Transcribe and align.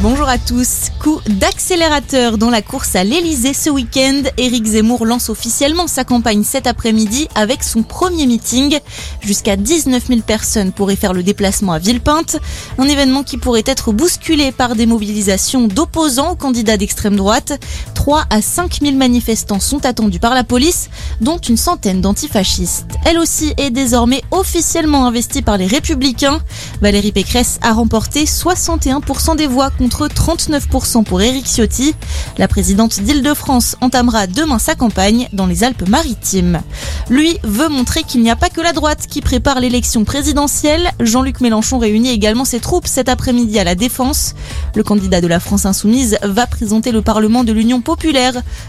Bonjour 0.00 0.28
à 0.28 0.38
tous. 0.38 0.90
Coup 1.00 1.20
d'accélérateur 1.26 2.38
dans 2.38 2.50
la 2.50 2.62
course 2.62 2.94
à 2.94 3.02
l'Elysée 3.02 3.52
ce 3.52 3.68
week-end. 3.68 4.22
Éric 4.36 4.64
Zemmour 4.64 5.04
lance 5.04 5.28
officiellement 5.28 5.88
sa 5.88 6.04
campagne 6.04 6.44
cet 6.44 6.68
après-midi 6.68 7.26
avec 7.34 7.64
son 7.64 7.82
premier 7.82 8.26
meeting. 8.26 8.78
Jusqu'à 9.20 9.56
19 9.56 10.06
000 10.06 10.20
personnes 10.20 10.70
pourraient 10.70 10.94
faire 10.94 11.14
le 11.14 11.24
déplacement 11.24 11.72
à 11.72 11.80
Villepinte. 11.80 12.36
Un 12.78 12.84
événement 12.84 13.24
qui 13.24 13.38
pourrait 13.38 13.64
être 13.66 13.90
bousculé 13.90 14.52
par 14.52 14.76
des 14.76 14.86
mobilisations 14.86 15.66
d'opposants 15.66 16.30
aux 16.30 16.36
candidats 16.36 16.76
d'extrême 16.76 17.16
droite. 17.16 17.58
3 18.08 18.24
à 18.30 18.40
5 18.40 18.78
000 18.80 18.96
manifestants 18.96 19.60
sont 19.60 19.84
attendus 19.84 20.18
par 20.18 20.34
la 20.34 20.42
police, 20.42 20.88
dont 21.20 21.36
une 21.36 21.58
centaine 21.58 22.00
d'antifascistes. 22.00 22.86
Elle 23.04 23.18
aussi 23.18 23.52
est 23.58 23.68
désormais 23.68 24.22
officiellement 24.30 25.04
investie 25.04 25.42
par 25.42 25.58
les 25.58 25.66
républicains. 25.66 26.40
Valérie 26.80 27.12
Pécresse 27.12 27.58
a 27.60 27.74
remporté 27.74 28.24
61% 28.24 29.36
des 29.36 29.46
voix 29.46 29.68
contre 29.68 30.08
contre 30.08 30.32
39% 30.32 31.04
pour 31.04 31.20
Éric 31.20 31.44
Ciotti. 31.46 31.94
La 32.38 32.48
présidente 32.48 33.00
d'Île-de-France 33.00 33.76
entamera 33.82 34.26
demain 34.26 34.58
sa 34.58 34.74
campagne 34.74 35.28
dans 35.34 35.46
les 35.46 35.62
Alpes-Maritimes. 35.62 36.62
Lui 37.10 37.38
veut 37.42 37.68
montrer 37.68 38.04
qu'il 38.04 38.22
n'y 38.22 38.30
a 38.30 38.36
pas 38.36 38.48
que 38.48 38.62
la 38.62 38.72
droite 38.72 39.06
qui 39.06 39.20
prépare 39.20 39.60
l'élection 39.60 40.04
présidentielle. 40.04 40.92
Jean-Luc 41.00 41.42
Mélenchon 41.42 41.78
réunit 41.78 42.10
également 42.10 42.46
ses 42.46 42.60
troupes 42.60 42.86
cet 42.86 43.10
après-midi 43.10 43.58
à 43.58 43.64
la 43.64 43.74
Défense. 43.74 44.34
Le 44.74 44.82
candidat 44.82 45.20
de 45.20 45.26
la 45.26 45.40
France 45.40 45.66
Insoumise 45.66 46.18
va 46.22 46.46
présenter 46.46 46.90
le 46.90 47.02
Parlement 47.02 47.44
de 47.44 47.52
l'Union 47.52 47.80
Populaire, 47.80 47.97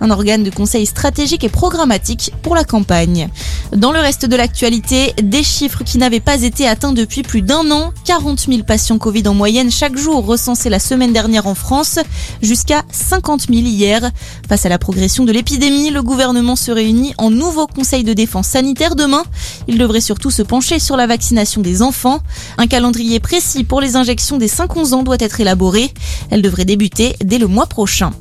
un 0.00 0.10
organe 0.10 0.42
de 0.42 0.50
conseil 0.50 0.86
stratégique 0.86 1.44
et 1.44 1.48
programmatique 1.48 2.32
pour 2.42 2.54
la 2.54 2.64
campagne. 2.64 3.28
Dans 3.76 3.92
le 3.92 4.00
reste 4.00 4.26
de 4.26 4.34
l'actualité, 4.34 5.12
des 5.22 5.42
chiffres 5.42 5.84
qui 5.84 5.98
n'avaient 5.98 6.20
pas 6.20 6.42
été 6.42 6.66
atteints 6.66 6.92
depuis 6.92 7.22
plus 7.22 7.42
d'un 7.42 7.70
an. 7.70 7.92
40 8.04 8.46
000 8.48 8.62
patients 8.62 8.98
Covid 8.98 9.28
en 9.28 9.34
moyenne 9.34 9.70
chaque 9.70 9.96
jour 9.96 10.24
recensés 10.24 10.70
la 10.70 10.78
semaine 10.78 11.12
dernière 11.12 11.46
en 11.46 11.54
France, 11.54 11.98
jusqu'à 12.42 12.82
50 12.90 13.48
000 13.48 13.60
hier. 13.60 14.10
Face 14.48 14.66
à 14.66 14.68
la 14.68 14.78
progression 14.78 15.24
de 15.24 15.32
l'épidémie, 15.32 15.90
le 15.90 16.02
gouvernement 16.02 16.56
se 16.56 16.70
réunit 16.70 17.14
en 17.18 17.30
nouveau 17.30 17.66
conseil 17.66 18.04
de 18.04 18.14
défense 18.14 18.48
sanitaire 18.48 18.96
demain. 18.96 19.22
Il 19.68 19.78
devrait 19.78 20.00
surtout 20.00 20.30
se 20.30 20.42
pencher 20.42 20.78
sur 20.78 20.96
la 20.96 21.06
vaccination 21.06 21.60
des 21.60 21.82
enfants. 21.82 22.20
Un 22.58 22.66
calendrier 22.66 23.20
précis 23.20 23.64
pour 23.64 23.80
les 23.80 23.96
injections 23.96 24.38
des 24.38 24.48
5-11 24.48 24.94
ans 24.94 25.02
doit 25.02 25.16
être 25.20 25.40
élaboré. 25.40 25.92
Elle 26.30 26.42
devrait 26.42 26.64
débuter 26.64 27.16
dès 27.22 27.38
le 27.38 27.46
mois 27.46 27.66
prochain. 27.66 28.12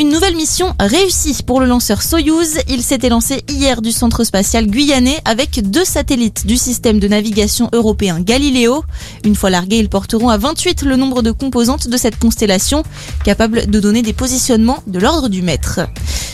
Une 0.00 0.10
nouvelle 0.10 0.36
mission 0.36 0.76
réussie 0.78 1.42
pour 1.44 1.58
le 1.58 1.66
lanceur 1.66 2.02
Soyuz. 2.02 2.60
Il 2.68 2.84
s'était 2.84 3.08
lancé 3.08 3.42
hier 3.48 3.82
du 3.82 3.90
centre 3.90 4.22
spatial 4.22 4.68
guyanais 4.68 5.18
avec 5.24 5.68
deux 5.72 5.84
satellites 5.84 6.46
du 6.46 6.56
système 6.56 7.00
de 7.00 7.08
navigation 7.08 7.68
européen 7.72 8.20
Galileo. 8.20 8.84
Une 9.24 9.34
fois 9.34 9.50
largués, 9.50 9.78
ils 9.78 9.88
porteront 9.88 10.28
à 10.28 10.38
28 10.38 10.82
le 10.82 10.94
nombre 10.94 11.22
de 11.22 11.32
composantes 11.32 11.88
de 11.88 11.96
cette 11.96 12.16
constellation, 12.16 12.84
capable 13.24 13.66
de 13.66 13.80
donner 13.80 14.02
des 14.02 14.12
positionnements 14.12 14.84
de 14.86 15.00
l'ordre 15.00 15.28
du 15.28 15.42
mètre. 15.42 15.80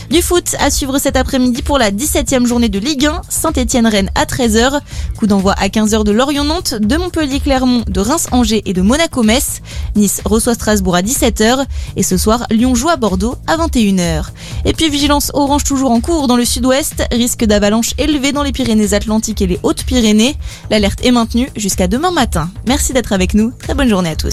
Du 0.09 0.21
foot 0.21 0.55
à 0.59 0.69
suivre 0.69 0.99
cet 0.99 1.17
après-midi 1.17 1.63
pour 1.63 1.79
la 1.79 1.89
17e 1.89 2.45
journée 2.45 2.69
de 2.69 2.77
Ligue 2.77 3.07
1, 3.07 3.21
Saint-Etienne-Rennes 3.27 4.11
à 4.13 4.25
13h, 4.25 4.79
coup 5.17 5.25
d'envoi 5.25 5.53
à 5.53 5.67
15h 5.67 6.03
de 6.03 6.11
Lorient-Nantes, 6.11 6.75
de 6.75 6.95
Montpellier-Clermont, 6.95 7.83
de 7.87 7.99
Reims-Angers 7.99 8.61
et 8.65 8.73
de 8.73 8.81
Monaco-Metz. 8.81 9.61
Nice 9.95 10.21
reçoit 10.23 10.53
Strasbourg 10.53 10.95
à 10.95 11.01
17h 11.01 11.65
et 11.95 12.03
ce 12.03 12.17
soir 12.17 12.45
Lyon 12.51 12.75
joue 12.75 12.89
à 12.89 12.97
Bordeaux 12.97 13.35
à 13.47 13.57
21h. 13.57 14.25
Et 14.65 14.73
puis 14.73 14.89
vigilance 14.89 15.31
orange 15.33 15.63
toujours 15.63 15.91
en 15.91 16.01
cours 16.01 16.27
dans 16.27 16.37
le 16.37 16.45
sud-ouest, 16.45 17.03
risque 17.11 17.43
d'avalanche 17.43 17.93
élevé 17.97 18.31
dans 18.31 18.43
les 18.43 18.51
Pyrénées-Atlantiques 18.51 19.41
et 19.41 19.47
les 19.47 19.59
Hautes-Pyrénées. 19.63 20.35
L'alerte 20.69 21.03
est 21.03 21.11
maintenue 21.11 21.49
jusqu'à 21.55 21.87
demain 21.87 22.11
matin. 22.11 22.49
Merci 22.67 22.93
d'être 22.93 23.11
avec 23.11 23.33
nous, 23.33 23.51
très 23.57 23.73
bonne 23.73 23.89
journée 23.89 24.09
à 24.09 24.15
tous. 24.15 24.23